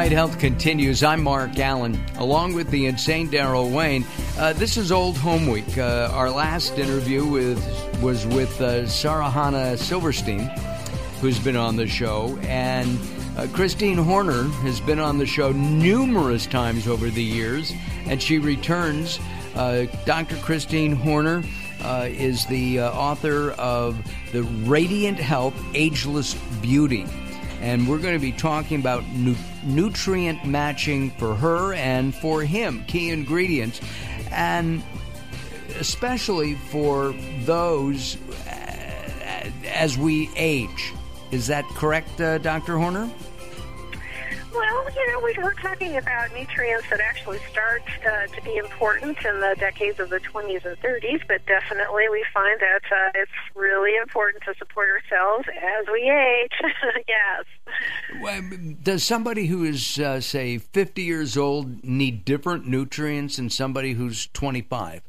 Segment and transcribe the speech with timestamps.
[0.00, 1.02] Night Health continues.
[1.02, 4.06] I'm Mark Alyn, along with the insane Daryl Wayne.
[4.38, 5.76] Uh, this is Old Home Week.
[5.76, 7.62] Uh, our last interview with
[8.00, 10.50] was with uh, Sarah Hannah Silverstein,
[11.20, 12.98] who's been on the show, and
[13.36, 17.70] uh, Christine Horner has been on the show numerous times over the years,
[18.06, 19.20] and she returns.
[19.54, 20.36] Uh, Dr.
[20.36, 21.44] Christine Horner
[21.82, 27.04] uh, is the author of The Radiant Health Ageless Beauty
[27.60, 32.84] and we're going to be talking about nu- nutrient matching for her and for him,
[32.86, 33.80] key ingredients,
[34.30, 34.82] and
[35.78, 37.14] especially for
[37.44, 40.92] those uh, as we age.
[41.30, 42.76] Is that correct, uh, Dr.
[42.78, 43.10] Horner?
[44.52, 49.16] Well, you know, we were talking about nutrients that actually start uh, to be important
[49.24, 53.30] in the decades of the 20s and 30s, but definitely we find that uh, it's
[53.54, 56.52] really important to support ourselves as we age.
[57.08, 57.44] yes.
[58.82, 64.26] Does somebody who is, uh, say, 50 years old need different nutrients than somebody who's
[64.32, 65.02] 25?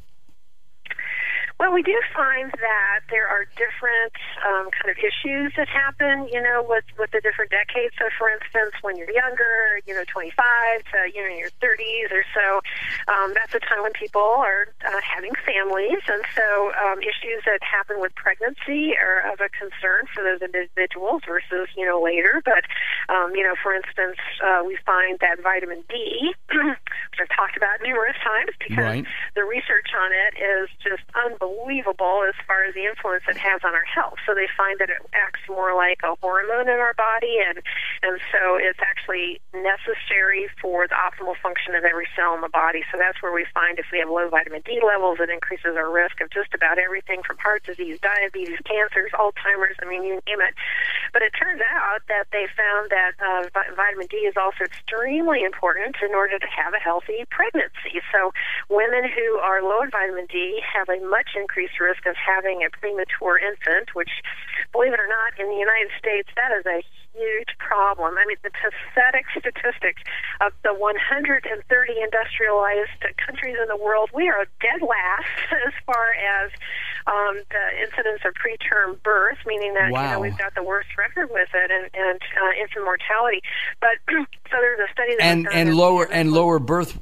[1.61, 6.41] Well, we do find that there are different um, kind of issues that happen, you
[6.41, 7.93] know, with with the different decades.
[8.01, 12.25] So, for instance, when you're younger, you know, 25 to you know your 30s or
[12.33, 12.65] so,
[13.13, 17.61] um, that's a time when people are uh, having families, and so um, issues that
[17.61, 22.41] happen with pregnancy are of a concern for those individuals versus you know later.
[22.41, 22.65] But
[23.13, 27.85] um, you know, for instance, uh, we find that vitamin D, which I've talked about
[27.85, 29.05] numerous times, because right.
[29.37, 33.61] the research on it is just unbelievable unbelievable as far as the influence it has
[33.63, 34.15] on our health.
[34.25, 37.59] So they find that it acts more like a hormone in our body, and
[38.03, 42.83] and so it's actually necessary for the optimal function of every cell in the body.
[42.91, 45.91] So that's where we find if we have low vitamin D levels, it increases our
[45.91, 49.77] risk of just about everything from heart disease, diabetes, cancers, Alzheimer's.
[49.81, 50.55] I mean, you name it.
[51.13, 55.97] But it turns out that they found that uh, vitamin D is also extremely important
[56.01, 57.99] in order to have a healthy pregnancy.
[58.11, 58.31] So
[58.69, 62.69] women who are low in vitamin D have a much increased risk of having a
[62.69, 64.13] premature infant, which,
[64.71, 68.15] believe it or not, in the United States, that is a huge problem.
[68.17, 70.01] I mean, the pathetic statistics
[70.39, 71.43] of the 130
[71.99, 75.35] industrialized countries in the world, we are dead last
[75.67, 76.51] as far as
[77.07, 80.01] um, the incidence of preterm birth, meaning that wow.
[80.01, 83.41] you know we've got the worst record with it, and, and uh, infant mortality.
[83.79, 86.99] But so there's a study that and and lower and lower birth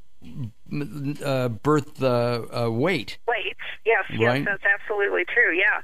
[1.25, 3.17] uh, birth uh, uh, weight.
[3.27, 4.41] Weight, yes, right?
[4.41, 5.55] yes, that's absolutely true.
[5.55, 5.81] Yeah.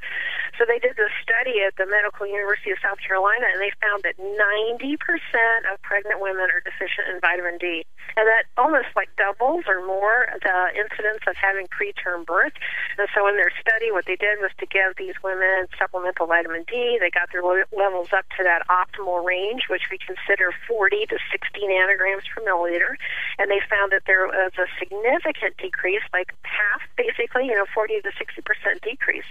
[0.57, 4.03] So they did this study at the Medical University of South Carolina, and they found
[4.03, 7.85] that 90% of pregnant women are deficient in vitamin D,
[8.17, 12.53] and that almost like doubles or more the incidence of having preterm birth.
[12.97, 16.63] And so in their study, what they did was to give these women supplemental vitamin
[16.67, 16.97] D.
[16.99, 21.59] They got their levels up to that optimal range, which we consider 40 to 60
[21.67, 22.95] nanograms per milliliter,
[23.37, 28.01] and they found that there was a significant decrease, like half, basically, you know, 40
[28.01, 29.27] to 60 percent decrease.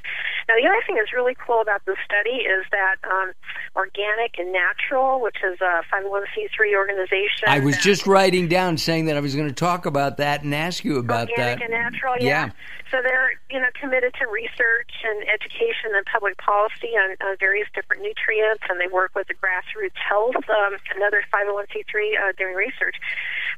[0.49, 3.33] Now, the other thing that's really cool about this study is that um,
[3.77, 7.49] Organic and Natural, which is a 501c3 organization.
[7.49, 10.55] I was just writing down saying that I was going to talk about that and
[10.55, 11.63] ask you about organic that.
[11.63, 12.47] Organic and Natural, yeah.
[12.47, 12.51] yeah.
[12.91, 17.67] So they're, you know, committed to research and education and public policy on, on various
[17.75, 22.97] different nutrients, and they work with the Grassroots Health, um, another 501c3 uh, doing research.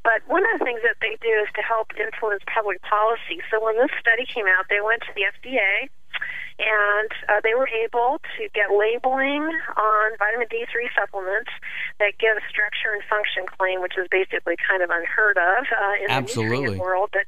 [0.04, 3.42] But one of the things that they do is to help influence public policy.
[3.50, 5.90] So when this study came out, they went to the FDA
[6.58, 9.44] and uh, they were able to get labeling
[9.76, 11.50] on vitamin D3 supplements
[12.00, 15.94] that give a structure and function claim, which is basically kind of unheard of uh,
[16.00, 16.56] in Absolutely.
[16.56, 17.10] the nutrient world.
[17.12, 17.26] But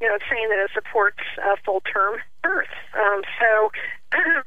[0.00, 2.72] you know, it's saying that it supports uh, full term birth.
[2.94, 3.70] Um, so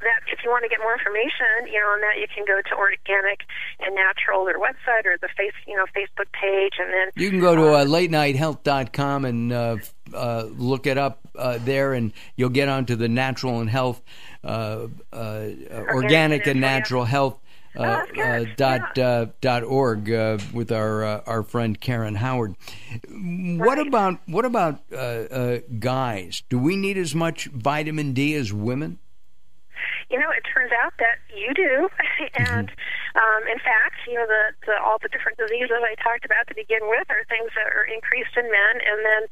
[0.00, 2.60] that if you want to get more information, you know, on that, you can go
[2.62, 3.40] to Organic
[3.80, 7.40] and Natural, their website, or the face, you know, Facebook page, and then you can
[7.40, 9.76] go to uh, latenighthealth.com and uh,
[10.14, 14.02] uh, look it up uh, there, and you'll get onto the natural and health,
[14.44, 17.38] uh, uh, organic, and natural health.
[17.76, 19.08] Uh, oh, uh, dot yeah.
[19.08, 22.56] uh, dot org uh, with our uh, our friend Karen Howard.
[23.08, 23.86] What right.
[23.86, 24.80] about what about
[25.78, 26.42] guys?
[26.48, 28.98] Do we need as much vitamin D as women?
[30.10, 31.88] You know, it turns out that you do.
[32.34, 32.72] and
[33.12, 36.56] um, in fact, you know, the, the all the different diseases I talked about to
[36.56, 38.74] begin with are things that are increased in men.
[38.80, 39.22] And then,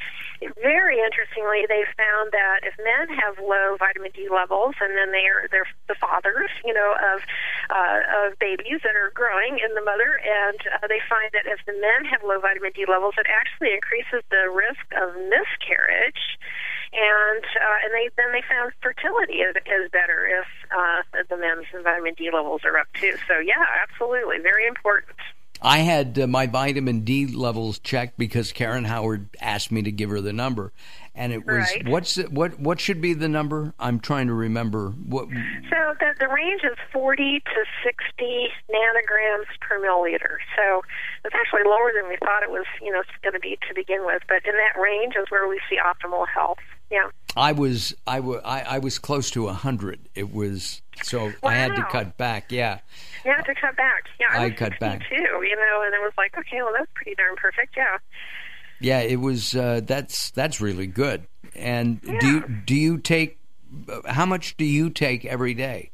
[0.60, 5.24] very interestingly, they found that if men have low vitamin D levels, and then they
[5.24, 7.24] are they're the fathers, you know, of
[7.72, 11.64] uh, of babies that are growing in the mother, and uh, they find that if
[11.64, 16.36] the men have low vitamin D levels, it actually increases the risk of miscarriage
[16.96, 21.66] and uh, and they then they found fertility is, is better if uh, the men's
[21.84, 23.14] vitamin D levels are up too.
[23.28, 25.16] So yeah, absolutely, very important.
[25.62, 30.10] I had uh, my vitamin D levels checked because Karen Howard asked me to give
[30.10, 30.72] her the number,
[31.14, 31.88] and it was Right.
[31.88, 33.72] what's it, what what should be the number?
[33.78, 35.28] I'm trying to remember what.
[35.70, 40.36] So the, the range is 40 to 60 nanograms per milliliter.
[40.56, 40.82] So
[41.24, 44.04] it's actually lower than we thought it was, you know, going to be to begin
[44.04, 44.22] with.
[44.28, 46.58] But in that range is where we see optimal health.
[46.90, 47.08] Yeah.
[47.36, 50.08] I was I wa- I, I was close to a hundred.
[50.14, 52.50] It was so I had to cut back.
[52.50, 52.78] Yeah,
[53.24, 54.04] You have to cut back.
[54.20, 55.00] Yeah, I, I cut back.
[55.08, 55.14] too.
[55.16, 57.74] You know, and it was like, okay, well, that's pretty darn perfect.
[57.76, 57.98] Yeah.
[58.80, 59.00] yeah.
[59.00, 61.26] It was uh, that's that's really good.
[61.54, 63.38] And do you, do you take
[64.06, 65.90] how much do you take every day?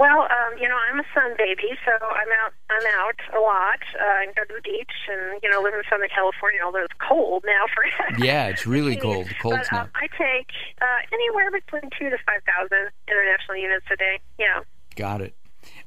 [0.00, 2.54] Well, um, you know, I'm a sun baby, so I'm out.
[2.70, 3.80] I'm out a lot.
[4.00, 6.60] Uh, I go to the beach, and you know, live in Southern California.
[6.64, 7.84] Although it's cold now for
[8.24, 9.28] Yeah, it's really cold.
[9.42, 10.48] Cold but, um, I take
[10.80, 14.20] uh, anywhere between two to five thousand international units a day.
[14.38, 14.60] Yeah.
[14.96, 15.34] Got it.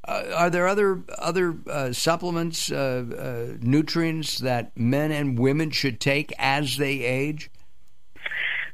[0.06, 5.98] Uh, are there other other uh, supplements, uh, uh, nutrients that men and women should
[5.98, 7.50] take as they age?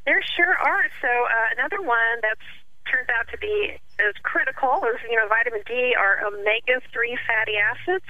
[0.05, 0.85] There sure are.
[1.01, 2.45] So uh, another one that's
[2.91, 7.57] turns out to be as critical is you know vitamin D are omega three fatty
[7.61, 8.07] acids.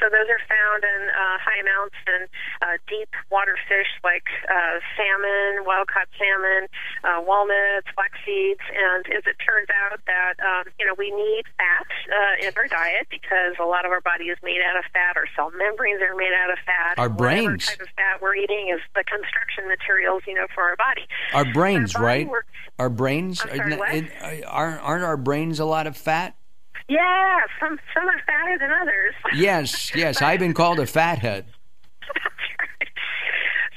[0.00, 2.20] So those are found in uh, high amounts in
[2.62, 6.66] uh, deep water fish like uh, salmon, wild caught salmon,
[7.04, 11.44] uh, walnuts, flax seeds, and as it turns out that um, you know we need
[11.56, 14.84] fat uh, in our diet because a lot of our body is made out of
[14.92, 15.16] fat.
[15.16, 16.98] Our cell membranes are made out of fat.
[16.98, 17.66] Our Whatever brains.
[17.66, 21.06] type of fat we're eating is the construction materials you know for our body.
[21.32, 22.28] Our brains, Our body right?
[22.28, 22.48] works-
[22.78, 23.94] Our brains I'm sorry, Isn't what?
[23.94, 24.10] it-
[24.40, 26.36] it- aren't aren't our brains a lot of fat?
[26.88, 29.14] Yeah, some some are fatter than others.
[29.34, 30.20] Yes, yes.
[30.20, 31.46] I've been called a fathead.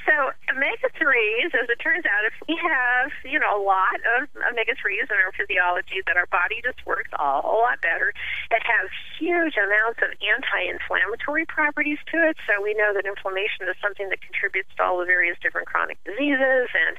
[0.08, 4.24] So omega threes, as it turns out, if we have you know a lot of
[4.40, 8.16] omega threes in our physiology, that our body just works a whole lot better.
[8.50, 8.88] It has
[9.20, 14.24] huge amounts of anti-inflammatory properties to it, so we know that inflammation is something that
[14.24, 16.72] contributes to all the various different chronic diseases.
[16.72, 16.96] And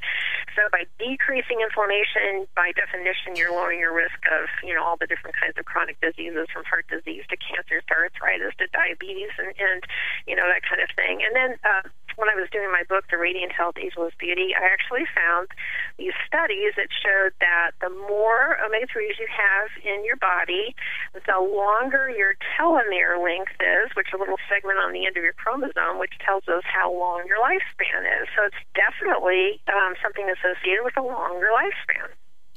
[0.59, 5.07] so, by decreasing inflammation, by definition, you're lowering your risk of you know all the
[5.07, 9.55] different kinds of chronic diseases, from heart disease to cancer to arthritis to diabetes, and,
[9.55, 9.87] and
[10.27, 11.23] you know that kind of thing.
[11.23, 11.87] And then uh,
[12.19, 15.47] when I was doing my book, The Radiant Health Ageless Beauty, I actually found
[15.95, 20.75] these studies that showed that the more omega 3s you have in your body,
[21.15, 25.23] the longer your telomere length is, which is a little segment on the end of
[25.23, 28.27] your chromosome, which tells us how long your lifespan is.
[28.35, 32.11] So it's definitely um, something associated with a longer lifespan.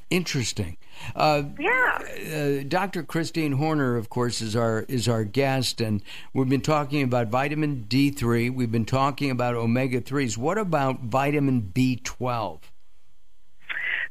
[0.09, 0.77] Interesting.
[1.15, 1.99] Uh, Yeah.
[2.61, 3.03] uh, Dr.
[3.03, 6.01] Christine Horner, of course, is our is our guest, and
[6.33, 8.49] we've been talking about vitamin D three.
[8.49, 10.37] We've been talking about omega threes.
[10.37, 12.69] What about vitamin B twelve?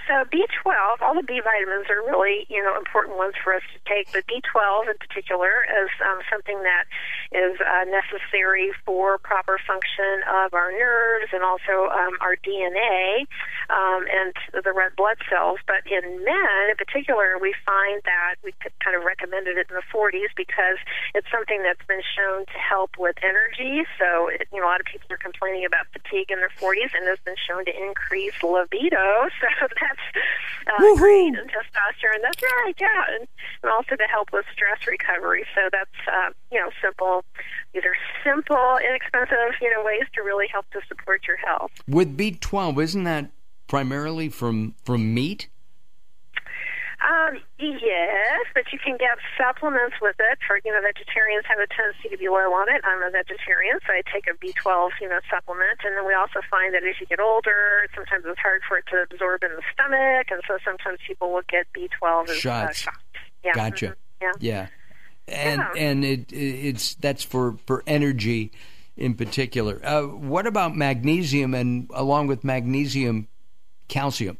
[0.09, 3.79] So B12, all the B vitamins are really, you know, important ones for us to
[3.89, 6.85] take, but B12 in particular is um, something that
[7.31, 13.25] is uh, necessary for proper function of our nerves and also um, our DNA
[13.73, 15.59] um, and the red blood cells.
[15.67, 18.53] But in men, in particular, we find that we
[18.85, 20.77] kind of recommended it in the 40s because
[21.15, 23.89] it's something that's been shown to help with energy.
[23.99, 26.93] So, it, you know, a lot of people are complaining about fatigue in their 40s,
[26.93, 29.29] and it's been shown to increase libido.
[29.43, 32.23] So that's uh, great, and testosterone.
[32.23, 33.29] That's right, yeah, and,
[33.63, 35.45] and also to help with stress recovery.
[35.55, 37.25] So that's uh, you know simple.
[37.73, 41.71] These are simple, inexpensive, you know, ways to really help to support your health.
[41.89, 43.31] With B twelve, isn't that
[43.73, 45.49] primarily from from meat?
[47.03, 50.39] Um, yes, but you can get supplements with it.
[50.47, 52.83] For you know, vegetarians have a tendency to be low on it.
[52.85, 55.81] I'm a vegetarian, so I take a B12, you know, supplement.
[55.83, 58.85] And then we also find that as you get older, sometimes it's hard for it
[58.93, 62.87] to absorb in the stomach, and so sometimes people will get B12 as Shots.
[62.87, 62.99] Uh, shots.
[63.43, 63.53] Yeah.
[63.57, 63.87] Gotcha.
[63.87, 64.33] mhm, Yeah.
[64.39, 64.67] Yeah,
[65.27, 65.83] and Yeah.
[65.83, 68.53] and it it's that's for for energy
[68.97, 69.81] in particular.
[69.83, 73.27] Uh, what about magnesium and along with magnesium,
[73.93, 74.39] calcium?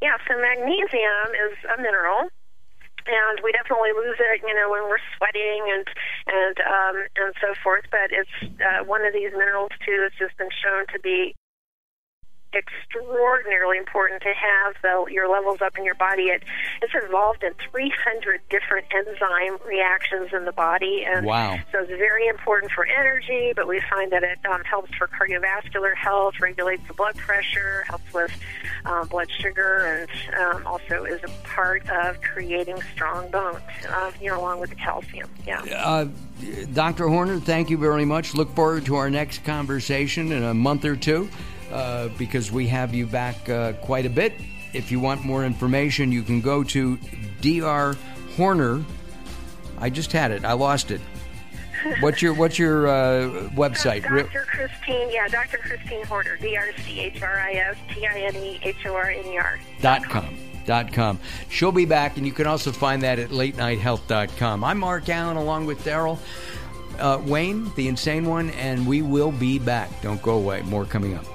[0.00, 2.30] Yeah, so magnesium is a mineral,
[3.10, 5.86] and we definitely lose it, you know, when we're sweating and
[6.30, 7.82] and um, and so forth.
[7.90, 8.30] But it's
[8.62, 11.34] uh, one of these minerals too that's just been shown to be
[12.54, 16.24] extraordinarily important to have the, your levels up in your body.
[16.24, 16.42] It,
[16.82, 21.58] it's involved in 300 different enzyme reactions in the body, and Wow.
[21.72, 23.52] so it's very important for energy.
[23.54, 28.12] But we find that it um, helps for cardiovascular health, regulates the blood pressure, helps
[28.14, 28.32] with
[28.84, 33.60] um, blood sugar, and um, also is a part of creating strong bones.
[33.88, 35.28] Uh, you know, along with the calcium.
[35.46, 35.60] Yeah.
[35.62, 36.08] Uh,
[36.72, 37.08] Dr.
[37.08, 38.34] Horner, thank you very much.
[38.34, 41.28] Look forward to our next conversation in a month or two
[41.72, 44.34] uh, because we have you back uh, quite a bit.
[44.72, 46.98] If you want more information, you can go to
[47.40, 47.98] Dr.
[48.36, 48.84] Horner.
[49.78, 51.00] I just had it, I lost it.
[52.00, 54.02] What's your What's your uh, website?
[54.02, 54.46] Dr.
[54.46, 55.58] Christine, yeah, Dr.
[55.58, 58.94] Christine Horner, D R C H R I S T I N E H O
[58.94, 59.60] R N E R.
[59.80, 60.36] Dot com.
[60.66, 61.20] Dot com.
[61.48, 64.64] She'll be back, and you can also find that at latenighthealth.com.
[64.64, 66.18] I'm Mark Alyn, along with Daryl
[66.98, 69.88] uh, Wayne, the insane one, and we will be back.
[70.02, 70.62] Don't go away.
[70.62, 71.24] More coming up.